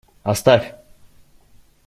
Оставь! 0.23 0.67